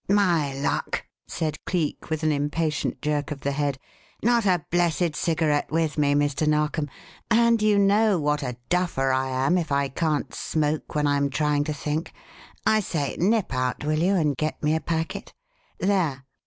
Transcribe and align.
"My 0.09 0.51
luck!" 0.55 1.05
said 1.27 1.63
Cleek, 1.65 2.09
with 2.09 2.23
an 2.23 2.31
impatient 2.31 3.03
jerk 3.03 3.29
of 3.29 3.41
the 3.41 3.51
head. 3.51 3.77
"Not 4.23 4.47
a 4.47 4.65
blessed 4.71 5.15
cigarette 5.15 5.71
with 5.71 5.95
me, 5.99 6.15
Mr. 6.15 6.47
Narkom; 6.47 6.89
and 7.29 7.61
you 7.61 7.77
know 7.77 8.17
what 8.19 8.41
a 8.41 8.57
duffer 8.69 9.11
I 9.11 9.29
am 9.45 9.59
if 9.59 9.71
I 9.71 9.89
can't 9.89 10.33
smoke 10.33 10.95
when 10.95 11.05
I'm 11.05 11.29
trying 11.29 11.65
to 11.65 11.73
think. 11.75 12.13
I 12.65 12.79
say 12.79 13.15
nip 13.19 13.53
out, 13.53 13.83
will 13.83 13.99
you, 13.99 14.15
and 14.15 14.35
get 14.35 14.63
me 14.63 14.73
a 14.75 14.81
packet? 14.81 15.35
There!" 15.79 16.25